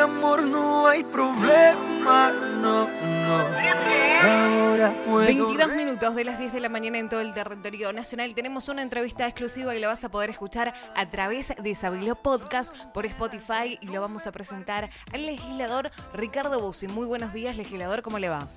[0.00, 3.80] amor, no hay problema, no, no.
[4.22, 8.34] Ahora puedo 22 minutos de las 10 de la mañana en todo el territorio nacional.
[8.34, 12.74] Tenemos una entrevista exclusiva y la vas a poder escuchar a través de Sabilo Podcast
[12.92, 16.88] por Spotify y lo vamos a presentar al legislador Ricardo Bussi.
[16.88, 18.48] Muy buenos días, legislador, ¿cómo le va?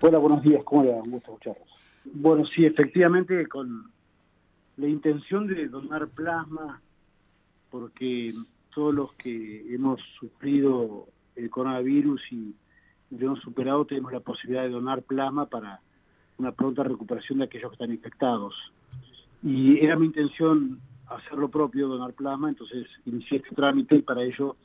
[0.00, 1.02] Hola, buenos días, ¿cómo le va?
[1.02, 1.68] Un gusto escucharlos.
[2.04, 3.90] Bueno, sí, efectivamente, con
[4.76, 6.80] la intención de donar plasma,
[7.70, 8.32] porque
[8.74, 11.06] todos los que hemos sufrido
[11.36, 12.54] el coronavirus y
[13.10, 15.80] lo hemos superado, tenemos la posibilidad de donar plasma para
[16.38, 18.54] una pronta recuperación de aquellos que están infectados.
[19.42, 24.22] Y era mi intención hacer lo propio, donar plasma, entonces inicié este trámite y para
[24.22, 24.56] ello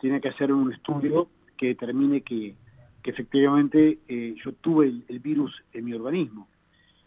[0.00, 2.56] tiene que hacer un estudio que determine que,
[3.02, 6.48] que efectivamente eh, yo tuve el, el virus en mi organismo.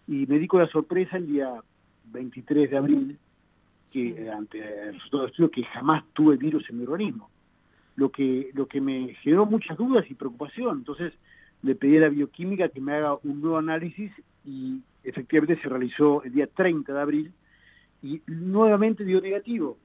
[0.08, 1.52] Y me di con la sorpresa el día
[2.06, 3.20] 23 de abril,
[3.85, 4.13] Sí.
[4.17, 7.30] eh, ante el resultado del estudio, que jamás tuve virus en mi organismo.
[7.95, 10.80] Lo que, lo que me generó muchas dudas y preocupación.
[10.80, 11.14] Entonces
[11.61, 14.11] le pedí a la bioquímica que me haga un nuevo análisis
[14.44, 17.33] y efectivamente se realizó el día 30 de abril
[18.02, 19.77] y nuevamente dio negativo.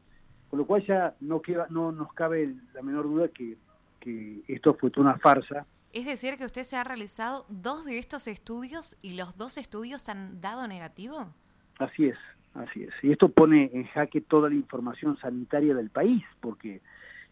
[0.49, 3.57] Con lo cual ya no, queda, no nos cabe la menor duda que,
[4.01, 5.65] que esto fue toda una farsa.
[5.93, 10.09] Es decir, que usted se ha realizado dos de estos estudios y los dos estudios
[10.09, 11.33] han dado negativo.
[11.79, 12.19] Así es,
[12.55, 12.93] así es.
[13.03, 16.81] Y esto pone en jaque toda la información sanitaria del país, porque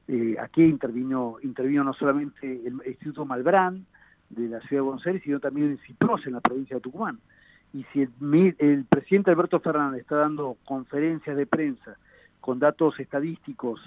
[0.06, 3.86] eh, aquí intervino, intervino no solamente el Instituto Malbrán
[4.30, 7.18] de la ciudad de Buenos Aires, sino también el CIPROS en la provincia de Tucumán.
[7.72, 11.96] Y si el, el presidente Alberto Fernández está dando conferencias de prensa
[12.40, 13.80] con datos estadísticos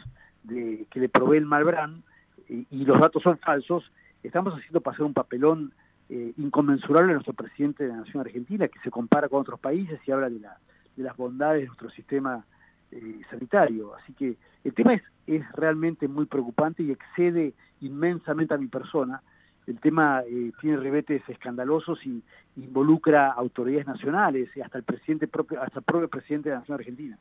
[0.43, 2.03] de, que le provee el Malbrán,
[2.47, 3.89] y los datos son falsos,
[4.23, 5.71] estamos haciendo pasar un papelón
[6.09, 9.97] eh, inconmensurable a nuestro presidente de la Nación Argentina, que se compara con otros países
[10.05, 10.57] y habla de, la,
[11.01, 12.45] de las bondades de nuestro sistema
[12.91, 13.95] eh, sanitario.
[13.95, 19.21] Así que el tema es, es realmente muy preocupante y excede inmensamente a mi persona.
[19.67, 22.23] El tema eh, tiene rebetes escandalosos y
[22.57, 26.79] involucra autoridades nacionales y hasta el presidente propio, hasta el propio presidente de la Nación
[26.79, 27.17] Argentina.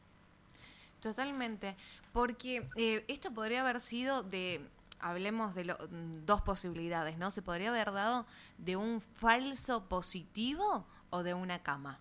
[1.01, 1.77] Totalmente,
[2.13, 4.61] porque eh, esto podría haber sido de,
[5.01, 5.79] hablemos de lo-
[6.27, 7.31] dos posibilidades, ¿no?
[7.31, 8.27] Se podría haber dado
[8.59, 11.99] de un falso positivo o de una cama.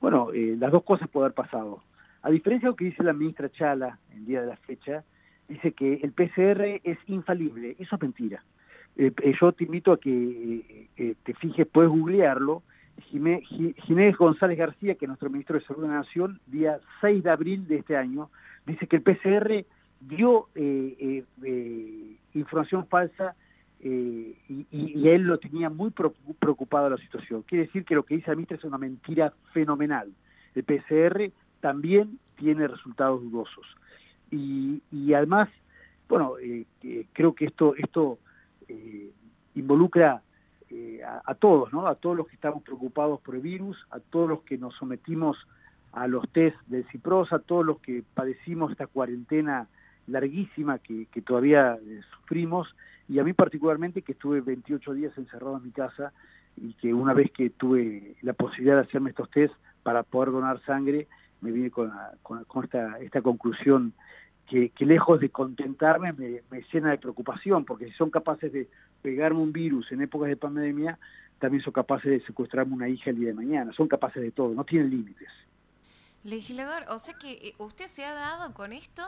[0.00, 1.82] Bueno, eh, las dos cosas pueden haber pasado.
[2.22, 5.04] A diferencia de lo que dice la ministra Chala el día de la fecha,
[5.48, 7.76] dice que el PCR es infalible.
[7.78, 8.42] Eso es mentira.
[8.96, 12.62] Eh, eh, yo te invito a que eh, eh, te fijes, puedes googlearlo.
[13.10, 16.80] Jimé- Ji- Ginés González García, que es nuestro ministro de Salud de la Nación, día
[17.00, 18.28] 6 de abril de este año,
[18.66, 19.64] dice que el PCR
[20.00, 20.48] dio
[22.34, 23.34] información falsa
[23.80, 27.42] eh, y, y- él lo tenía muy preocu- preocupado la situación.
[27.42, 30.10] Quiere decir que lo que dice ministra es una mentira fenomenal.
[30.54, 31.30] El PCR
[31.60, 33.66] también tiene resultados dudosos.
[34.30, 35.48] Y, y además,
[36.08, 36.66] bueno, eh,
[37.12, 38.18] creo que esto, esto
[38.68, 39.10] eh,
[39.54, 40.22] involucra
[40.70, 41.86] eh, a, a todos, ¿no?
[41.86, 45.36] A todos los que estamos preocupados por el virus, a todos los que nos sometimos
[45.92, 49.66] a los test del CIPROS, a todos los que padecimos esta cuarentena
[50.08, 52.74] larguísima que, que todavía eh, sufrimos,
[53.08, 56.12] y a mí particularmente que estuve 28 días encerrado en mi casa
[56.56, 60.60] y que una vez que tuve la posibilidad de hacerme estos test para poder donar
[60.64, 61.06] sangre,
[61.40, 63.92] me vine con, la- con, esta, esta conclusión
[64.48, 68.68] que, lejos de contentarme me, me llena de preocupación, porque si son capaces de
[69.02, 70.98] pegarme un virus en épocas de pandemia,
[71.38, 74.52] también son capaces de secuestrarme una hija el día de mañana, son capaces de todo,
[74.54, 75.28] no tienen límites.
[76.24, 79.02] Legislador, o sea que eh, usted se ha dado con esto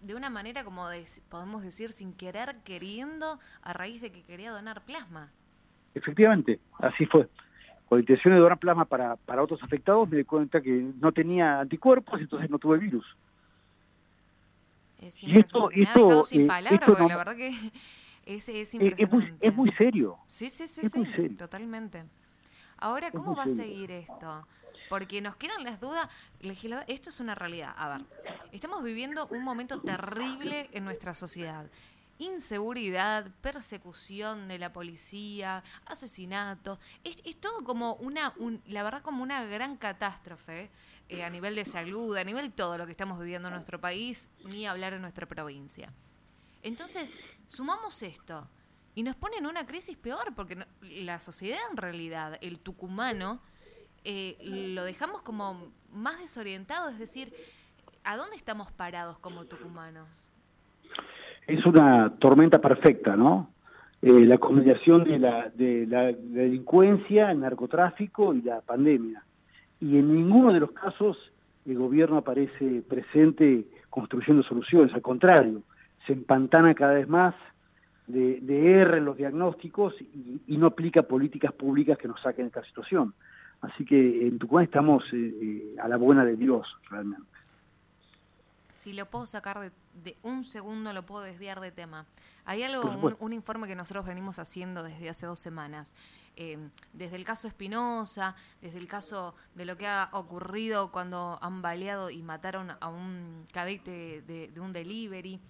[0.00, 4.50] de una manera como de, podemos decir sin querer queriendo a raíz de que quería
[4.50, 5.30] donar plasma.
[5.94, 7.28] Efectivamente, así fue.
[7.88, 11.12] Con la intención de donar plasma para, para otros afectados, me di cuenta que no
[11.12, 13.06] tenía anticuerpos, entonces no tuve virus.
[15.00, 15.76] Es Y esto- impresionante.
[15.76, 17.48] Me ha esto, dejado sin eh, palabras esto porque no- la verdad que
[18.26, 19.06] es, es Eh, Es, impresionante.
[19.16, 20.18] muy, es muy serio.
[20.26, 21.36] Sí, sí, sí, es sí, muy serio.
[21.38, 22.04] totalmente.
[22.78, 24.46] Ahora, ¿cómo va a seguir esto?
[24.88, 26.08] Porque nos quedan las dudas.
[26.40, 27.74] Legislador, esto es una realidad.
[27.76, 28.06] A ver,
[28.52, 31.66] estamos viviendo un momento terrible en nuestra sociedad.
[32.18, 36.78] Inseguridad, persecución de la policía, asesinato.
[37.04, 40.70] Es, es todo como una, un- la verdad, como una gran catástrofe
[41.08, 44.28] eh, a nivel de salud, a nivel todo lo que estamos viviendo en nuestro país,
[44.44, 45.92] ni hablar en nuestra provincia.
[46.62, 48.48] Entonces, sumamos esto
[48.94, 53.40] y nos pone en una crisis peor, porque no- la sociedad en realidad, el tucumano,
[54.06, 54.36] eh,
[54.72, 57.32] lo dejamos como más desorientado, es decir,
[58.04, 60.30] ¿a dónde estamos parados como tucumanos?
[61.46, 63.50] Es una tormenta perfecta, ¿no?
[64.02, 69.24] Eh, la combinación de la, de la delincuencia, el narcotráfico y la pandemia.
[69.80, 71.16] Y en ninguno de los casos
[71.64, 75.62] el gobierno aparece presente construyendo soluciones, al contrario,
[76.06, 77.34] se empantana cada vez más,
[78.06, 82.48] de, de R en los diagnósticos y, no aplica políticas públicas que nos saquen de
[82.48, 83.14] esta situación.
[83.60, 87.26] Así que en Tucumán estamos eh, eh, a la buena de Dios, realmente.
[88.76, 92.06] Si lo puedo sacar de, un segundo, lo puedo desviar de tema.
[92.44, 95.96] Hay algo, un, informe que nosotros venimos haciendo desde hace dos semanas.
[96.36, 101.62] Em, desde el caso Espinosa, desde el caso de lo que ha ocurrido cuando han
[101.62, 105.40] baleado y mataron a un cadete de, de un delivery.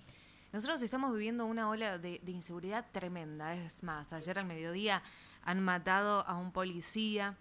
[0.56, 3.54] Nosotros estamos viviendo una ola de, inseguridad tremenda.
[3.54, 5.02] Es más, ayer al mediodía
[5.42, 7.36] han matado a un policía.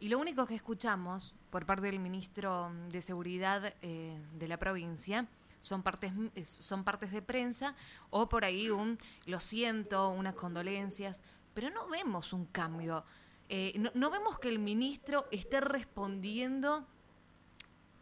[0.00, 5.26] Y lo único que escuchamos por parte del ministro de Seguridad eh, de la provincia
[5.60, 6.12] son partes,
[6.42, 7.74] son partes de prensa
[8.10, 11.20] o por ahí un lo siento, unas condolencias,
[11.52, 13.04] pero no vemos un cambio.
[13.48, 16.86] Eh, no, no, vemos que el ministro esté respondiendo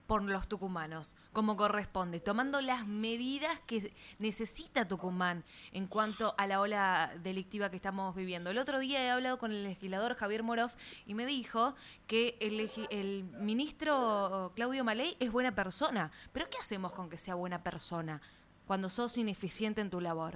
[0.07, 6.61] por los tucumanos, como corresponde, tomando las medidas que necesita Tucumán en cuanto a la
[6.61, 8.51] ola delictiva que estamos viviendo.
[8.51, 10.71] El otro día he hablado con el legislador Javier Morov
[11.07, 11.75] y me dijo
[12.07, 16.11] que el, el ministro Claudio Maley es buena persona.
[16.33, 18.21] Pero ¿qué hacemos con que sea buena persona
[18.67, 20.35] cuando sos ineficiente en tu labor?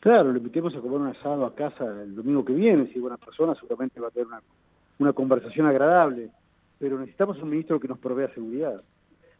[0.00, 3.00] Claro, le invitemos a comer un asado a casa el domingo que viene, si es
[3.00, 4.42] buena persona seguramente va a tener una,
[4.98, 6.30] una conversación agradable
[6.84, 8.82] pero necesitamos un ministro que nos provea seguridad.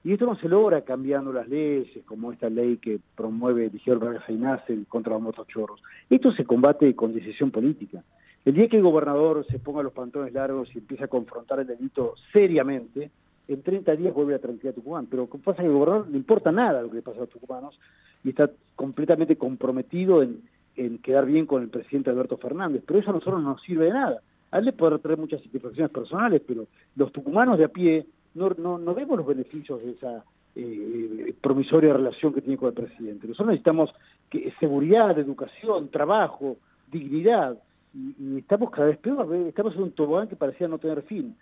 [0.02, 4.26] Y esto no se logra cambiando las leyes, como esta ley que promueve el Vargas
[4.26, 5.82] Aynace contra los motochorros.
[6.08, 8.02] Esto se combate con decisión política.
[8.46, 11.66] El día que el gobernador se ponga los pantalones largos y empiece a confrontar el
[11.66, 13.10] delito seriamente,
[13.46, 15.06] en 30 días vuelve a tranquilidad a Tucumán.
[15.10, 17.78] Pero pasa que al gobernador le importa nada lo que le pasa a los tucumanos
[18.24, 20.40] y está completamente comprometido en,
[20.76, 22.82] en quedar bien con el presidente Alberto Fernández.
[22.86, 24.22] Pero eso a nosotros no nos sirve de nada
[24.54, 28.50] a él le puede traer muchas satisfacciones personales, pero los tucumanos de a pie no,
[28.50, 30.24] no, no vemos los beneficios de esa
[30.54, 33.26] eh, promisoria relación que tiene con el presidente.
[33.26, 33.90] Nosotros necesitamos
[34.30, 36.56] que, seguridad, educación, trabajo,
[36.88, 37.58] dignidad,
[37.92, 41.36] y, estamos cada vez peor, estamos en un tobogán que parecía no tener fin,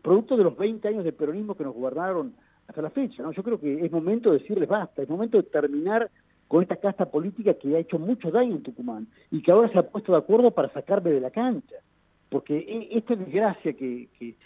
[0.00, 2.32] producto de los 20 años de peronismo que nos gobernaron
[2.68, 3.22] hasta la fecha.
[3.22, 3.32] ¿no?
[3.32, 6.10] Yo creo que es momento de decirles basta, es momento de terminar
[6.48, 9.78] con esta casta política que ha hecho mucho daño en Tucumán y que ahora se
[9.78, 11.76] ha puesto de acuerdo para sacarme de la cancha
[12.28, 14.36] porque e, esta desgracia que, que,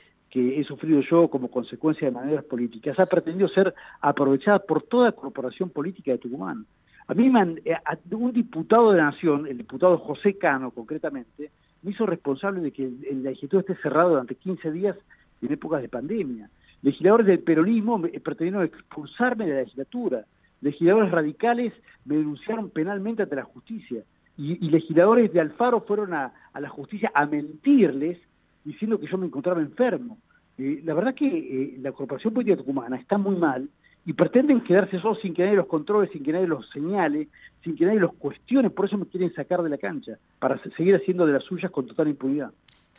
[0.61, 5.71] he sufrido yo como consecuencia de maneras políticas ha pretendido ser aprovechada por toda corporación
[5.71, 6.67] política de Tucumán.
[7.09, 7.33] A mí
[7.65, 7.77] eh,
[8.13, 11.51] un diputado de la Nación, el diputado José Cano concretamente,
[11.83, 14.97] me hizo responsable de que el, legislativo esté cerrado durante 15 días
[15.43, 16.49] en épocas de pandemia.
[16.83, 20.25] Legisladores del peronismo pretendieron expulsarme de la legislatura.
[20.61, 21.73] Legisladores radicales
[22.05, 24.05] me denunciaron penalmente ante la justicia
[24.41, 28.19] y, legisladores de Alfaro fueron a, la justicia a mentirles
[28.65, 30.19] diciendo que yo me encontraba enfermo.
[30.57, 33.69] Eh, la verdad que eh, la Corporación Política Tucumana está muy mal
[34.07, 37.29] y pretenden quedarse solos sin que nadie los controle, sin que nadie los señale,
[37.63, 40.97] sin que nadie los cuestione, por eso me quieren sacar de la cancha, para seguir
[40.97, 42.51] haciendo de las suyas con total impunidad.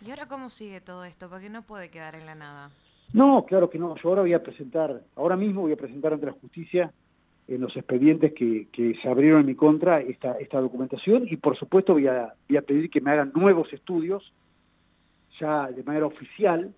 [0.06, 1.28] ¿Y ahora cómo sigue todo esto?
[1.28, 2.70] Porque no puede quedar en la nada.
[3.14, 3.96] No, claro que no.
[3.96, 6.92] Yo ahora voy a presentar, ahora mismo voy a presentar ante la justicia
[7.56, 8.68] en los expedientes que,
[9.02, 11.28] se abrieron en mi contra esta, esta documentación.
[11.30, 14.34] Y por supuesto voy a, voy a pedir que me hagan nuevos estudios
[15.40, 16.74] ya de manera oficial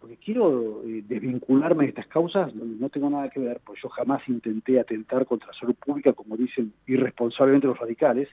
[0.00, 4.26] porque quiero eh, desvincularme de estas causas no tengo nada que ver, porque yo jamás
[4.28, 8.28] intenté atentar contra la salud pública, como dicen irresponsablemente los radicales,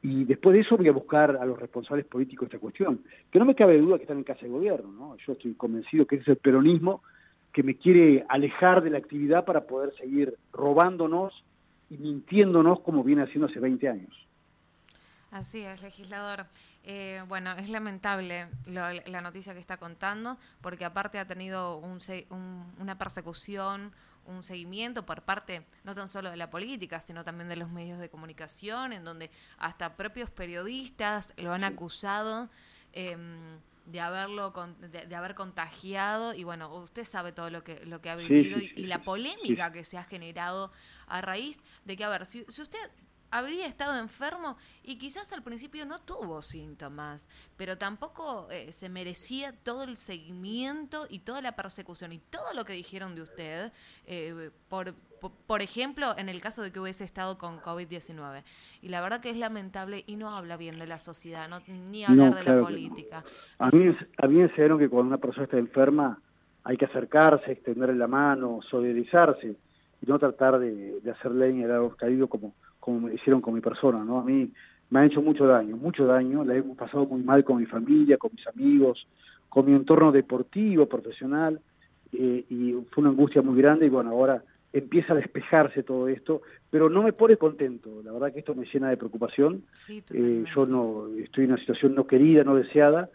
[0.00, 3.00] y después de eso voy a buscar a los responsables políticos de esta cuestión,
[3.30, 5.16] que no me cabe duda que están en casa de gobierno, ¿no?
[5.26, 7.02] Yo estoy convencido que ese es el peronismo
[7.52, 11.44] que me quiere alejar de la actividad para poder seguir robándonos
[11.90, 14.26] y mintiéndonos como viene haciendo hace 20 años.
[15.30, 16.46] Así es, legislador.
[16.84, 22.00] Eh, bueno, es lamentable la noticia que está contando, porque aparte ha tenido un,
[22.78, 23.92] una persecución,
[24.24, 27.98] un seguimiento por parte no tan solo de la política, sino también de los medios
[27.98, 32.48] de comunicación, en donde hasta propios periodistas lo han acusado.
[32.92, 33.16] Eh,
[33.86, 38.16] de haberlo de, haber contagiado y bueno usted sabe todo lo que lo que ha
[38.16, 40.72] vivido y, la polémica que se ha generado
[41.06, 42.90] a raíz de que a ver si, si usted
[43.32, 49.52] habría estado enfermo y quizás al principio no tuvo síntomas, pero tampoco eh, se merecía
[49.64, 53.72] todo el seguimiento y toda la persecución y todo lo que dijeron de usted,
[54.06, 54.92] eh, por,
[55.46, 58.42] por, ejemplo, en el caso de que hubiese estado con COVID-19.
[58.82, 62.04] Y la verdad que es lamentable y no habla bien de la sociedad, no, ni
[62.04, 63.24] hablar de la política.
[63.58, 66.20] A, mí, a mí enseñaron que cuando una persona está enferma
[66.64, 69.56] hay que acercarse, extenderle la mano, solidarizarse
[70.02, 73.54] y no tratar de, de hacer leña de algo caído como como me hicieron con
[73.54, 74.18] mi persona, ¿no?
[74.18, 74.50] A mí
[74.90, 78.18] me han hecho mucho daño, mucho daño, la he pasado muy mal con mi familia,
[78.18, 79.06] con mis amigos,
[79.48, 81.60] con mi entorno deportivo, profesional,
[82.12, 86.42] eh, y fue una angustia muy grande y bueno, ahora empieza a despejarse todo esto,
[86.70, 88.02] pero no me pone contento.
[88.04, 89.62] La verdad que esto me llena de preocupación.
[90.12, 93.10] Eh, yo no estoy en una situación no querida, no deseada,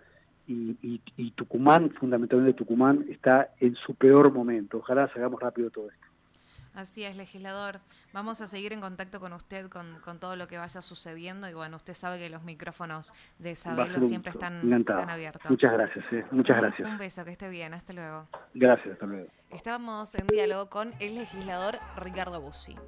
[0.48, 4.78] y, y, Tucumán, fundamentalmente Tucumán, está en su peor momento.
[4.78, 6.08] Ojalá hagamos rápido todo esto.
[6.78, 7.80] Así es, legislador.
[8.14, 11.56] Vamos a seguir en contacto con usted con, con, todo lo que vaya sucediendo y
[11.56, 15.50] bueno, usted sabe que los micrófonos de Sabelo siempre están, están, abiertos.
[15.50, 16.24] Muchas gracias, eh.
[16.30, 16.88] muchas gracias.
[16.88, 18.28] Un beso, que esté bien, hasta luego.
[18.54, 19.28] Gracias, hasta luego.
[19.50, 22.76] Estábamos en diálogo con el legislador Ricardo Bussi.